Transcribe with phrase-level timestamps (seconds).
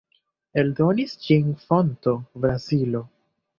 [0.61, 2.17] Eldonis ĝin Fonto,
[2.47, 3.07] Brazilo.